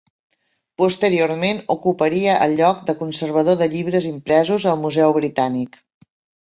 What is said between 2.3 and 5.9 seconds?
el lloc de conservador de llibres impresos al Museu Britànic.